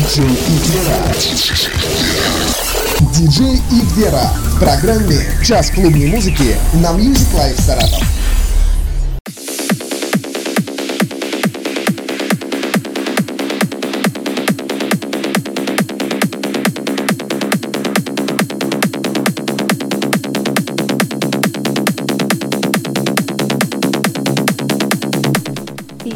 [0.00, 1.14] Диджей Игвера.
[3.12, 4.32] Диджей Игвера.
[4.46, 8.19] В программе «Час клубной музыки» на Music Life Саратов.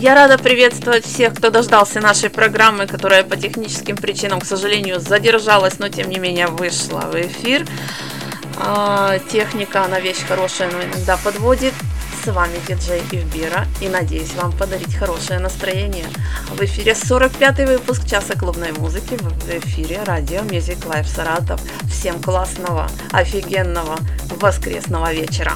[0.04, 5.78] Я рада приветствовать всех, кто дождался нашей программы, которая по техническим причинам, к сожалению, задержалась,
[5.78, 7.66] но тем не менее вышла в эфир.
[8.58, 11.72] А, техника, она вещь хорошая, но иногда подводит.
[12.22, 16.04] С вами диджей Ивбира и надеюсь вам подарить хорошее настроение.
[16.50, 21.62] В эфире 45-й выпуск часа клубной музыки в эфире радио Music Live Саратов.
[21.90, 23.96] Всем классного, офигенного
[24.38, 25.54] воскресного вечера.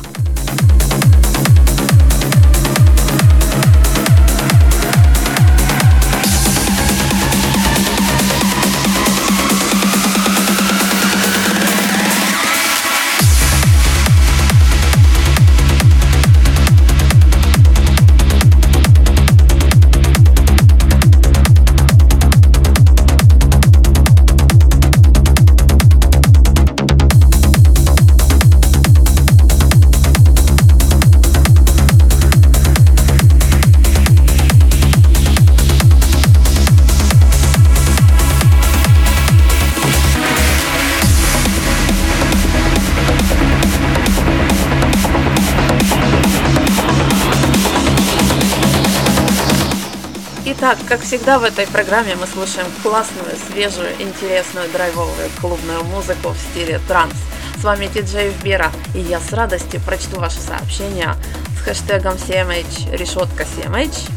[50.70, 56.36] Итак, как всегда в этой программе мы слушаем классную, свежую, интересную, драйвовую клубную музыку в
[56.36, 57.14] стиле транс.
[57.58, 61.16] С вами диджей Вбера, и я с радостью прочту ваши сообщения
[61.56, 64.10] с хэштегом CMH, решетка CMH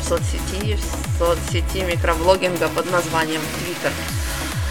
[0.00, 3.92] в соцсети, в соцсети микроблогинга под названием Twitter.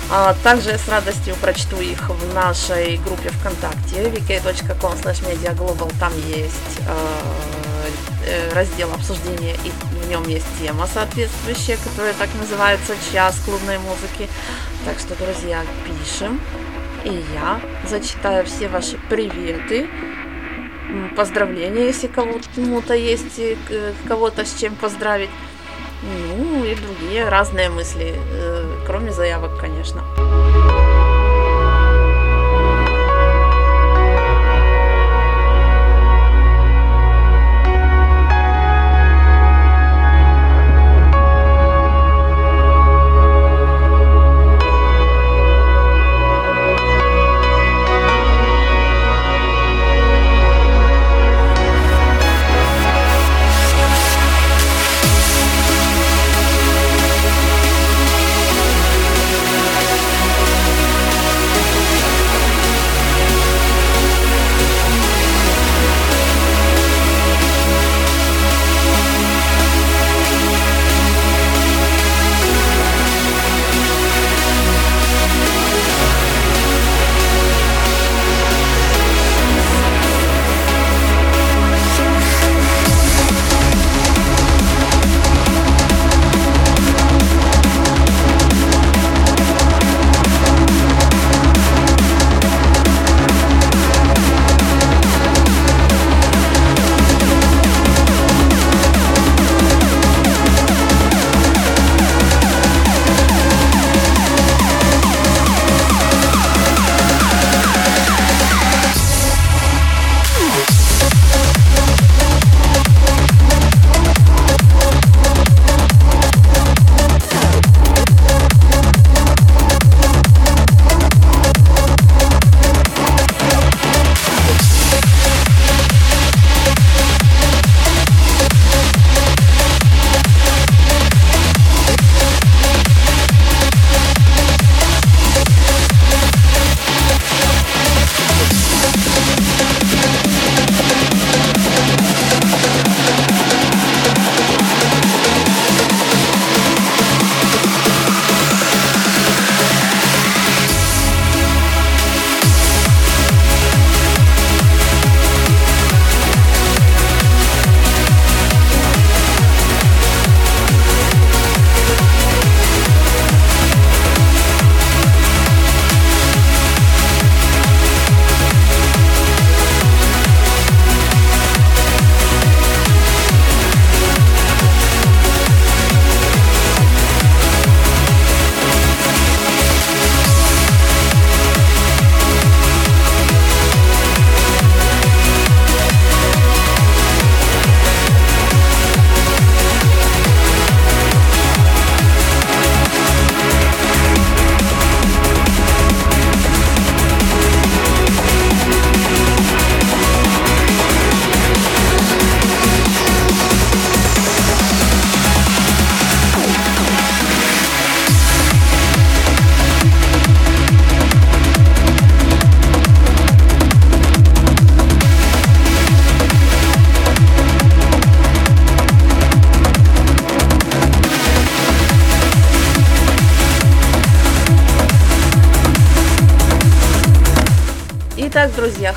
[0.10, 7.22] А также с радостью прочту их в нашей группе ВКонтакте vk.com slash Там есть э,
[8.26, 9.72] э, раздел обсуждения и
[10.12, 14.30] нем есть тема соответствующая, которая так называется «Час клубной музыки».
[14.86, 16.40] Так что, друзья, пишем,
[17.06, 19.88] и я зачитаю все ваши приветы,
[21.16, 23.56] поздравления, если кому-то есть э,
[24.08, 25.30] кого-то с чем поздравить.
[26.04, 30.04] Ну и другие разные мысли, э, кроме заявок, конечно.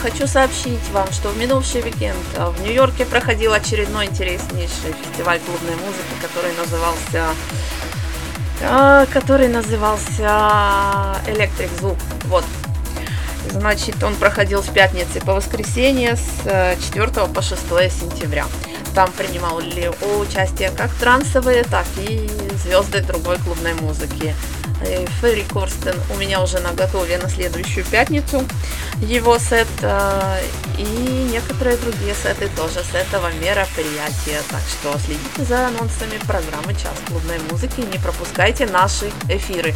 [0.04, 5.76] Хочу сообщить вам, что в минувший уикенд э, в Нью-Йорке проходил очередной интереснейший фестиваль клубной
[5.76, 7.24] музыки, который назывался
[8.60, 10.26] э, который назывался
[11.26, 11.96] Electric Zoo.
[12.26, 12.44] Вот.
[13.50, 18.44] Значит, он проходил с пятницы по воскресенье с 4 э, по 6 сентября.
[18.94, 19.90] Там принимали
[20.20, 22.28] участие как трансовые, так и
[22.62, 24.34] звезды другой клубной музыки.
[24.84, 28.44] Э, Ферри Корстен у меня уже на готове на следующую пятницу
[29.00, 30.40] его сет э,
[30.78, 34.40] и некоторые другие сеты тоже с этого мероприятия.
[34.50, 39.75] Так что следите за анонсами программы «Час клубной музыки» и не пропускайте наши эфиры.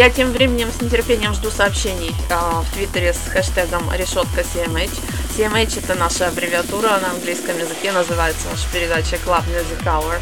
[0.00, 4.98] Я тем временем с нетерпением жду сообщений а, в Твиттере с хэштегом решетка CMH.
[5.36, 10.18] CMH это наша аббревиатура на английском языке, называется наша передача Club Music Hour.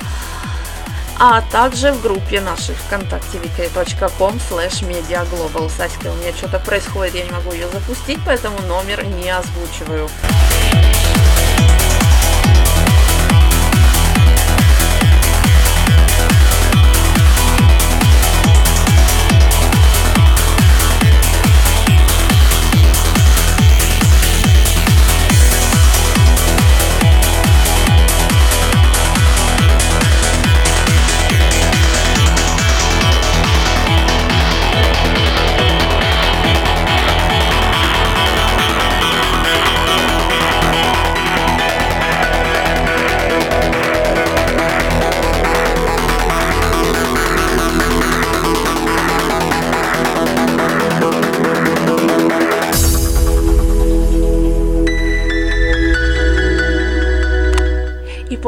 [1.21, 5.71] А также в группе нашей ВКонтакте vk.com slash mediaglobal.
[5.71, 10.09] Саська, у меня что-то происходит, я не могу ее запустить, поэтому номер не озвучиваю.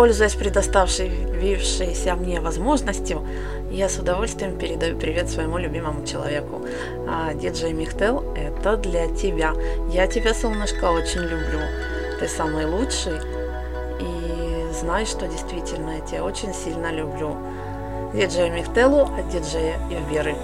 [0.00, 3.22] Пользуясь предоставшейся мне возможностью,
[3.70, 6.62] я с удовольствием передаю привет своему любимому человеку.
[7.06, 9.52] А, диджей Михтел, это для тебя.
[9.90, 11.60] Я тебя, солнышко, очень люблю.
[12.18, 13.12] Ты самый лучший.
[14.00, 17.36] И знай, что действительно я тебя очень сильно люблю.
[18.14, 20.34] Диджей Михтелу от диджея Ивберы.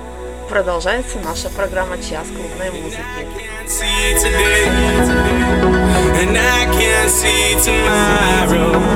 [0.51, 3.01] Продолжается наша программа «Час клубной музыки».
[6.19, 8.96] and I can't see tomorrow.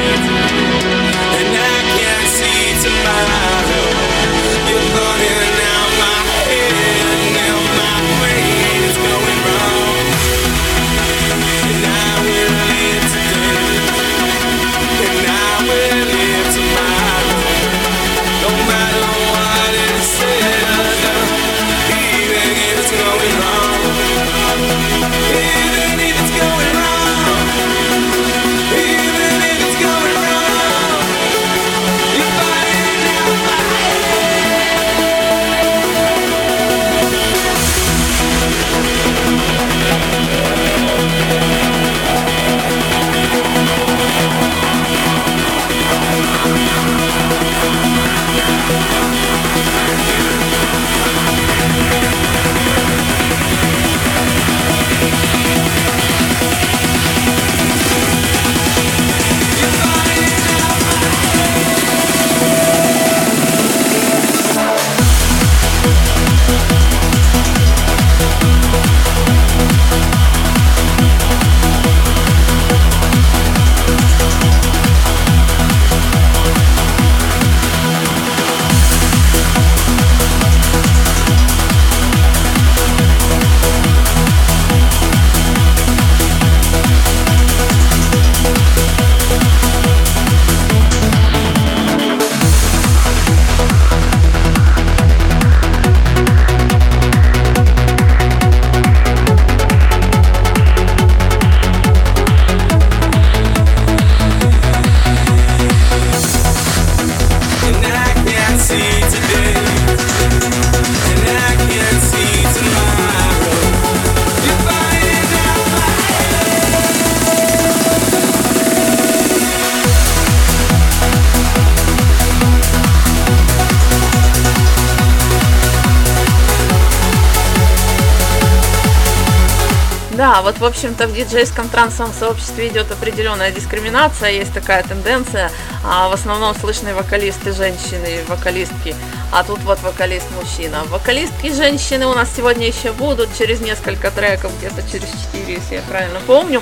[130.41, 135.51] Вот, в общем-то, в диджейском трансовом сообществе идет определенная дискриминация, есть такая тенденция.
[135.83, 138.95] А в основном слышны вокалисты женщины, вокалистки,
[139.31, 140.83] а тут вот вокалист мужчина.
[140.85, 145.81] Вокалистки женщины у нас сегодня еще будут через несколько треков, где-то через 4, если я
[145.81, 146.61] правильно помню.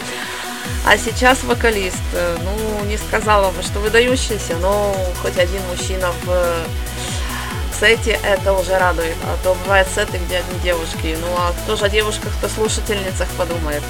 [0.86, 6.56] А сейчас вокалист, э, ну, не сказала бы, что выдающийся, но хоть один мужчина в
[7.80, 9.16] сете это уже радует.
[9.24, 11.18] А то бывают сеты, где одни девушки.
[11.20, 13.84] Ну а кто же о девушках, кто слушательницах подумает.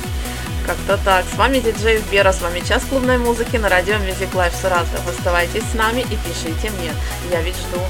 [0.66, 1.26] Как-то так.
[1.34, 5.08] С вами диджей Бера, с вами час клубной музыки на радио Music Life Саратов.
[5.08, 6.94] Оставайтесь с нами и пишите мне.
[7.32, 7.82] Я ведь жду.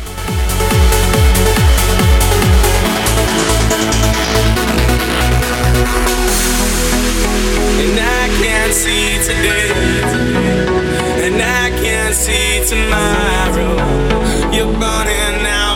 [14.51, 15.68] You're burning out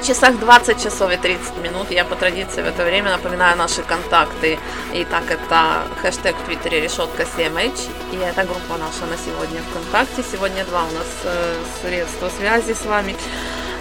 [0.00, 1.90] На часах 20 часов и 30 минут.
[1.90, 4.58] Я по традиции в это время напоминаю наши контакты.
[4.94, 7.90] Итак, это хэштег в Твиттере решетка CMH.
[8.12, 10.24] И это группа наша на сегодня ВКонтакте.
[10.32, 13.14] Сегодня два у нас э, средства связи с вами.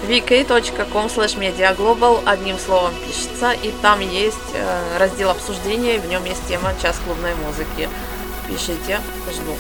[0.09, 3.53] vk.com slash mediaglobal одним словом пишется.
[3.53, 7.87] И там есть э, раздел обсуждения, и в нем есть тема «Час клубной музыки».
[8.49, 8.99] Пишите,
[9.31, 9.55] жду.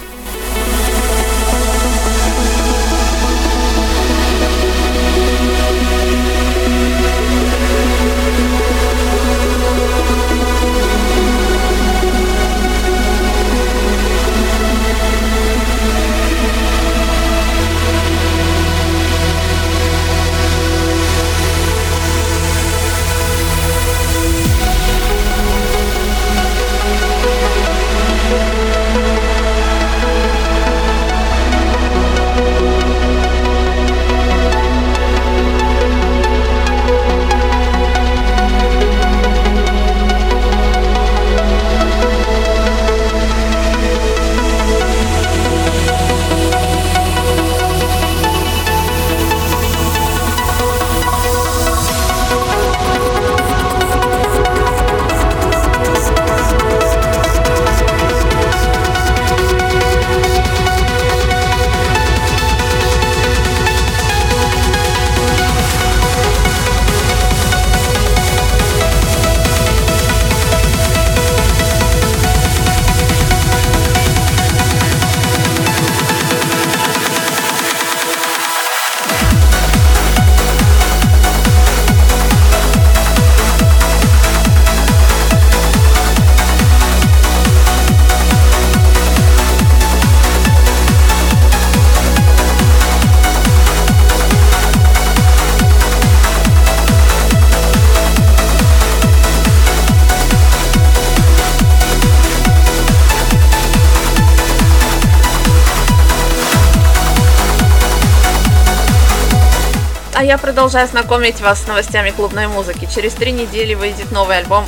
[110.29, 112.87] Я продолжаю знакомить вас с новостями клубной музыки.
[112.93, 114.63] Через три недели выйдет новый альбом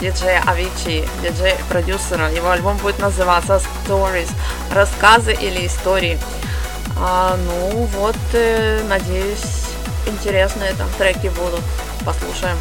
[0.00, 2.32] диджея Авичи, диджея-продюсера.
[2.32, 4.28] Его альбом будет называться Stories,
[4.72, 6.18] рассказы или истории.
[6.98, 9.66] А, ну вот, э, надеюсь,
[10.08, 11.62] интересные там треки будут.
[12.04, 12.58] Послушаем.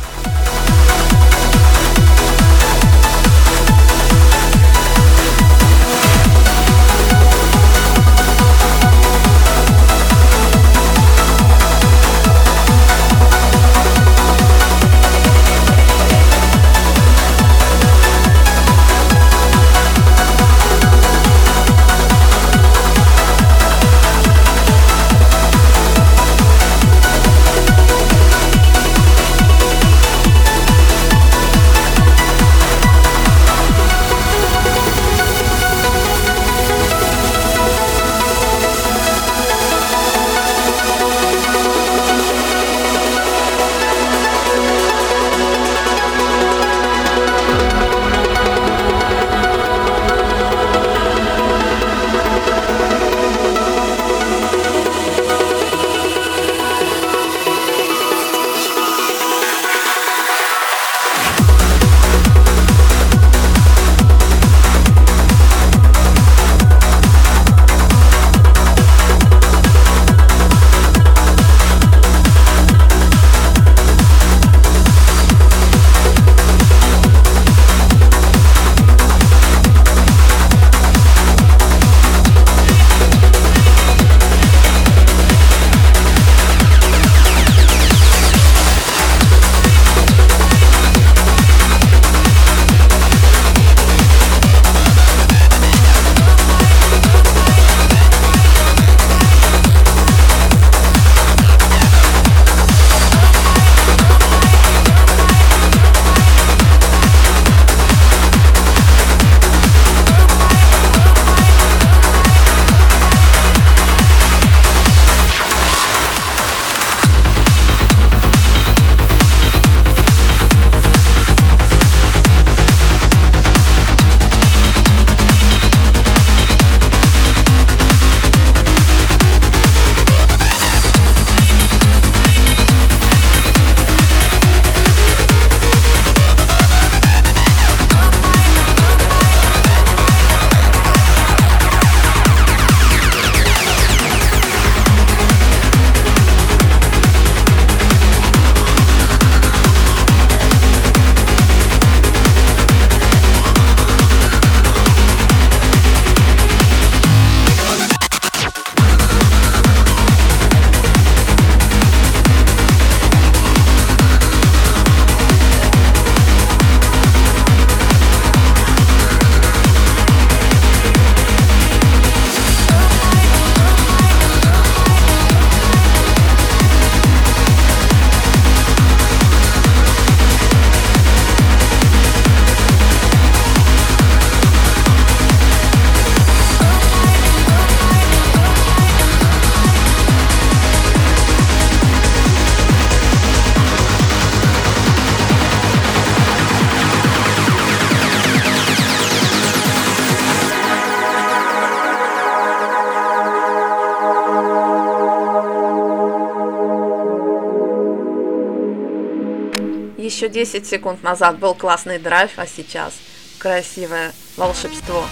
[210.28, 212.94] Еще 10 секунд назад был классный драйв, а сейчас
[213.40, 215.06] красивое волшебство.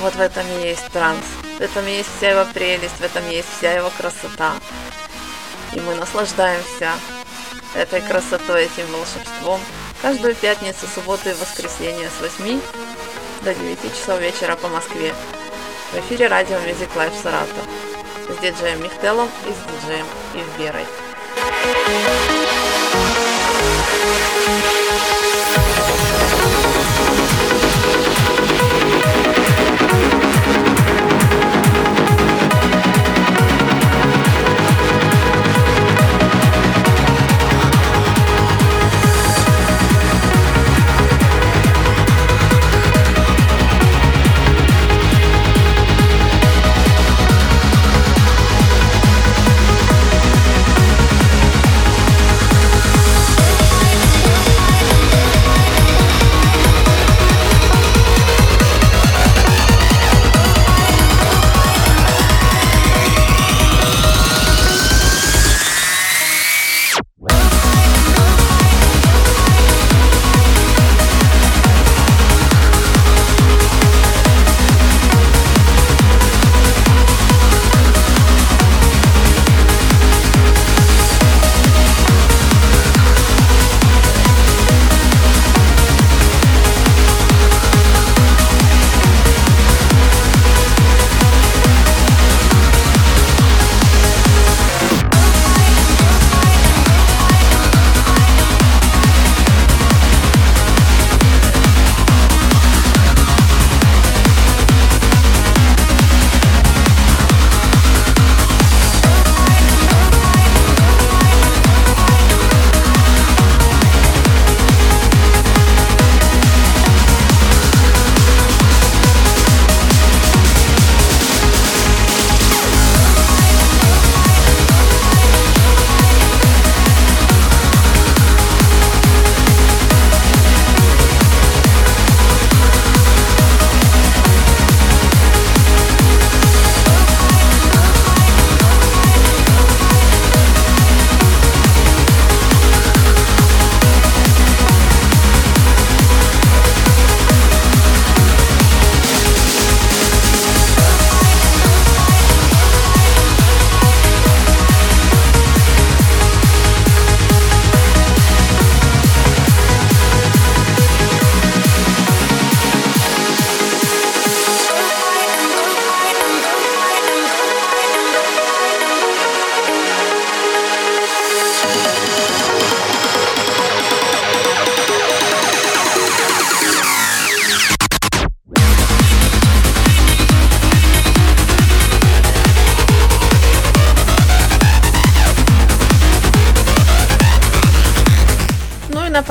[0.00, 1.24] Вот в этом и есть транс.
[1.58, 4.54] В этом и есть вся его прелесть, в этом есть вся его красота.
[5.72, 6.92] И мы наслаждаемся
[7.74, 9.60] этой красотой, этим волшебством
[10.00, 12.60] каждую пятницу, субботу и воскресенье с 8
[13.42, 15.12] до 9 часов вечера по Москве.
[15.92, 17.66] В эфире радио Music Life Саратов
[18.28, 20.86] с диджеем Михтелом и с диджеем Ивберой.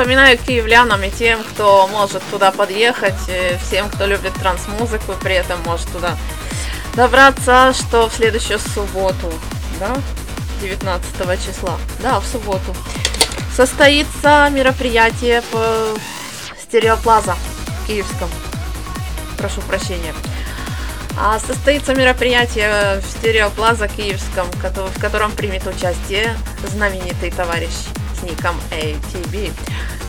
[0.07, 3.29] Напоминаю киевлянам и тем, кто может туда подъехать,
[3.61, 6.15] всем, кто любит транс-музыку, при этом может туда
[6.95, 9.29] добраться, что в следующую субботу,
[9.81, 9.97] да,
[10.61, 12.73] 19 числа, да, в субботу,
[13.53, 15.89] состоится мероприятие по
[16.63, 17.35] Стереоплаза
[17.83, 18.29] в Киевском.
[19.37, 20.13] Прошу прощения.
[21.19, 26.33] А состоится мероприятие в Стереоплаза Киевском, в котором примет участие
[26.65, 27.73] знаменитый товарищ
[28.17, 29.51] с ником ATB.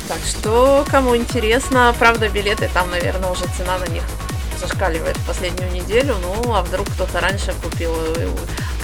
[0.09, 4.03] Так что, кому интересно, правда, билеты там, наверное, уже цена на них
[4.59, 6.17] зашкаливает в последнюю неделю.
[6.23, 7.93] Ну, а вдруг кто-то раньше купил.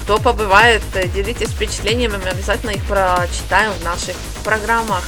[0.02, 0.82] Кто побывает,
[1.14, 5.02] делитесь впечатлениями, мы обязательно их прочитаем в наших программах.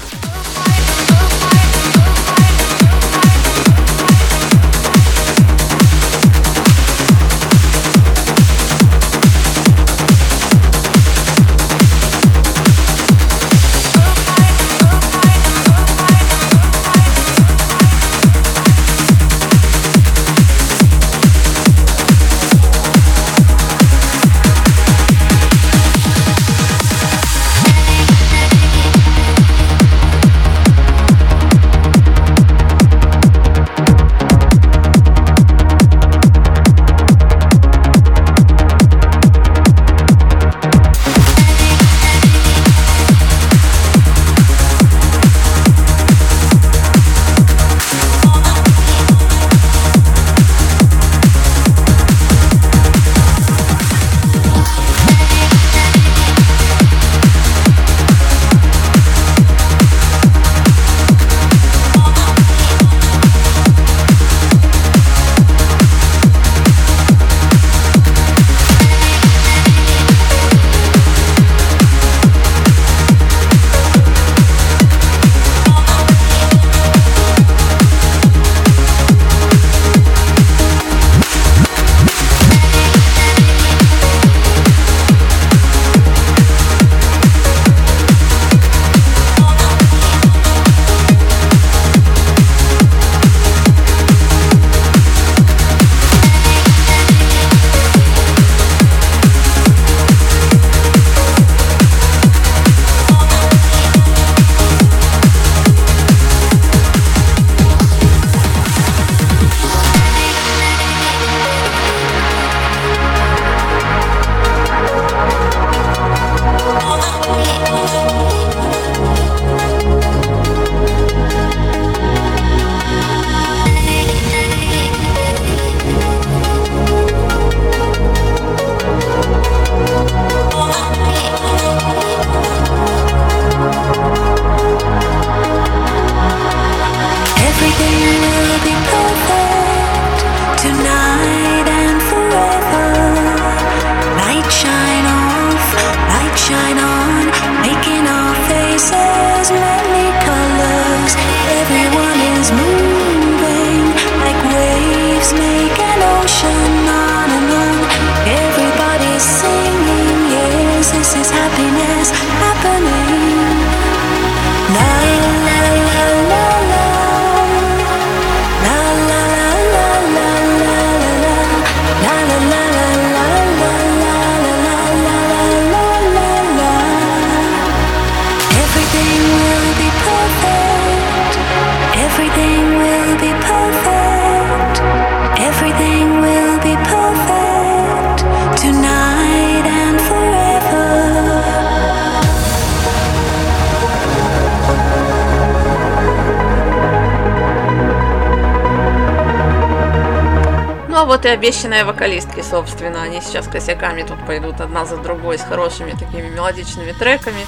[201.26, 203.02] Вот и обещанные вокалистки, собственно.
[203.02, 207.46] Они сейчас косяками тут пойдут одна за другой с хорошими такими мелодичными треками.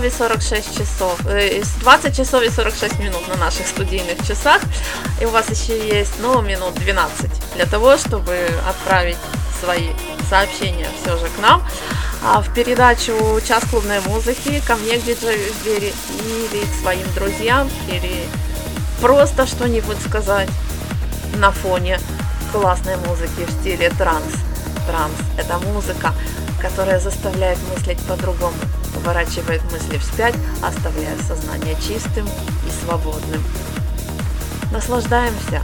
[0.06, 4.62] И 46 часов, 20 э, часов и 46 минут на наших студийных часах,
[5.20, 9.16] и у вас еще есть, ну, минут 12 для того, чтобы отправить
[9.60, 9.88] свои
[10.28, 11.62] сообщения все же к нам.
[12.22, 13.12] А в передачу
[13.46, 18.24] «Час клубной музыки» ко мне к диджею Сбери или к своим друзьям, или
[19.00, 20.48] просто что-нибудь сказать
[21.36, 22.00] на фоне
[22.52, 24.32] классной музыки в стиле транс.
[24.86, 26.14] Транс– это музыка,
[26.60, 28.54] которая заставляет мыслить по-другому,
[28.94, 33.42] поворачивает мысли вспять, оставляя сознание чистым и свободным.
[34.72, 35.62] Наслаждаемся!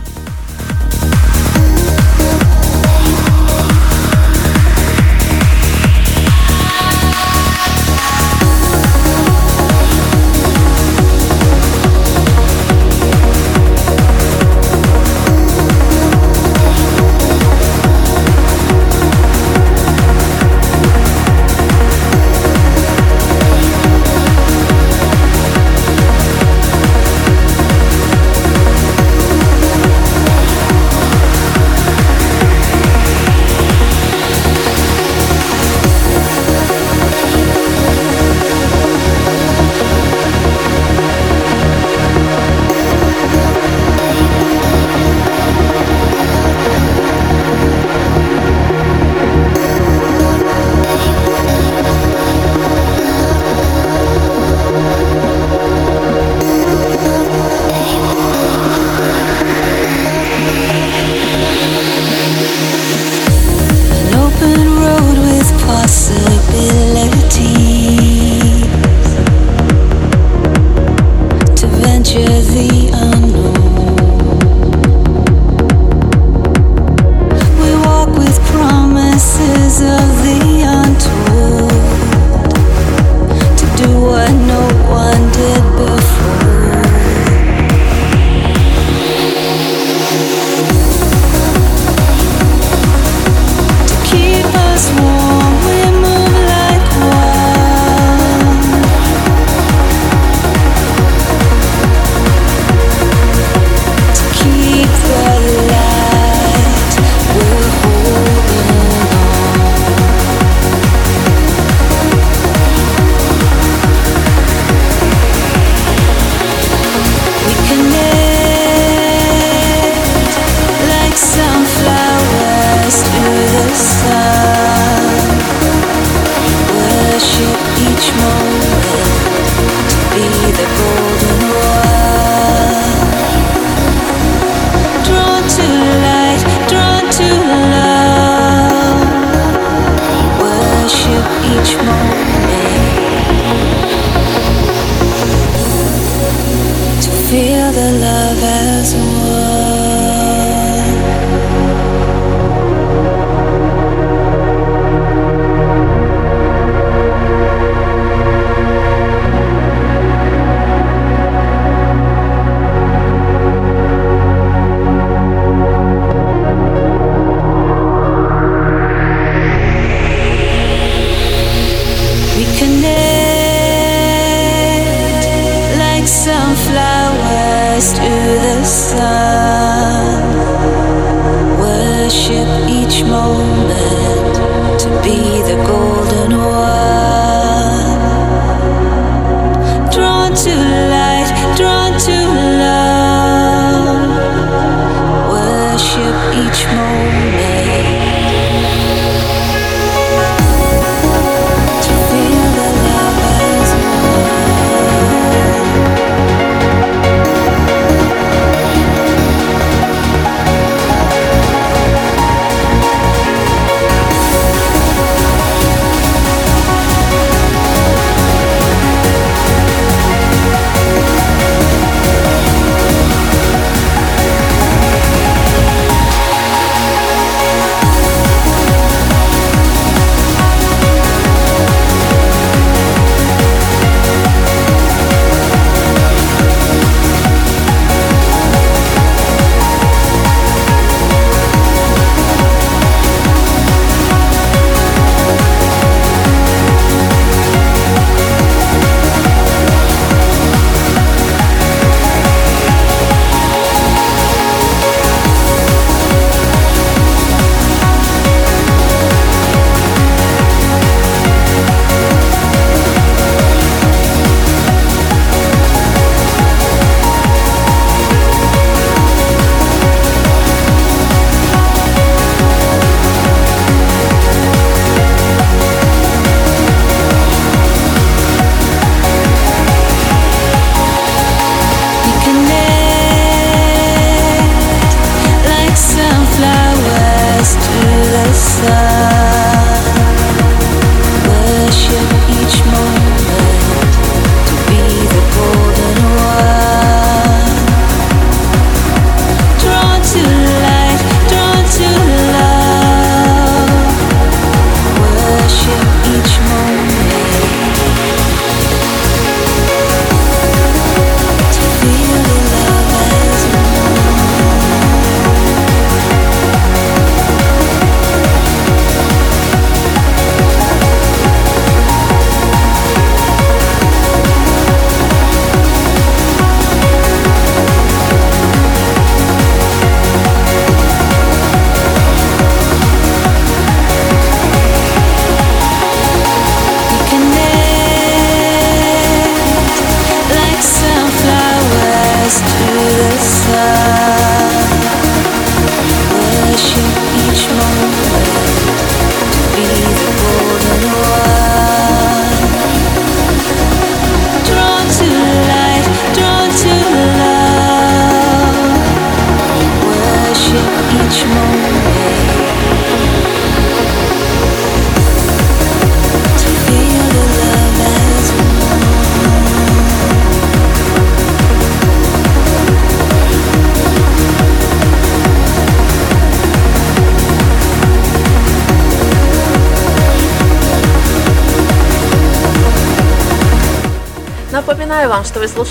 [147.42, 149.61] feel the love as one.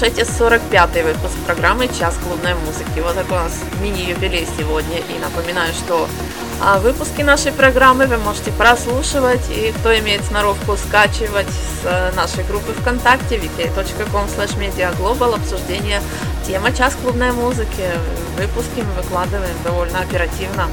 [0.02, 3.02] Слушаете 45-й выпуск программы «Час клубной музыки».
[3.02, 4.98] Вот такой у нас мини-юбилей сегодня.
[4.98, 6.08] И напоминаю, что
[6.60, 12.44] а, выпуски нашей программы вы можете прослушивать и кто имеет сноровку скачивать с э, нашей
[12.46, 16.02] группы ВКонтакте vk.com slash mediaglobal обсуждение
[16.48, 17.86] тема «Час клубной музыки».
[18.40, 20.68] Выпуски мы выкладываем довольно оперативно.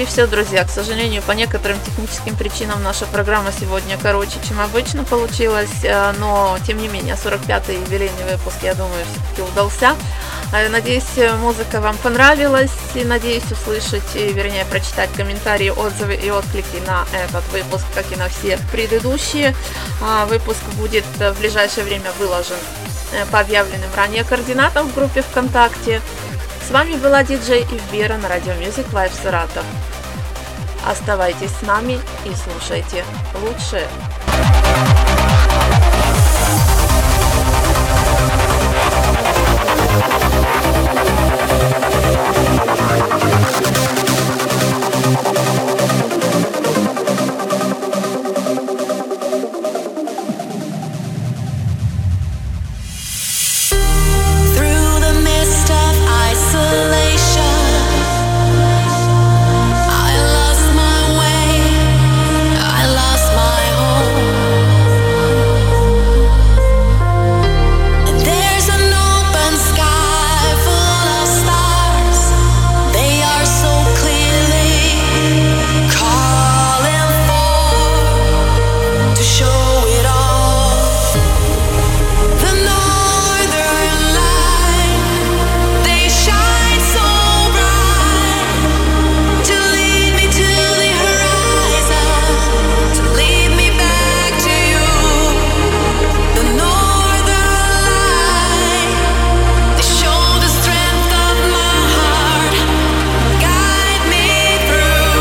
[0.00, 0.64] И все, друзья.
[0.64, 6.56] К сожалению, по некоторым техническим причинам наша программа сегодня короче, чем обычно получилась, э, но
[6.66, 9.96] тем не менее 45-й юбилейный выпуск, я думаю, все-таки удался.
[10.52, 11.04] Э, надеюсь,
[11.40, 17.84] музыка вам понравилась и надеюсь услышать, вернее, прочитать комментарии, отзывы и отклики на этот выпуск,
[17.94, 19.54] как и на все предыдущие.
[20.02, 22.58] А, выпуск будет в ближайшее время выложен
[23.12, 26.02] э, по объявленным ранее координатам в группе ВКонтакте.
[26.68, 29.64] С вами была диджей Ивбира на радио Music Live Саратов.
[30.86, 33.06] Оставайтесь с нами и слушайте
[33.42, 33.88] лучшее.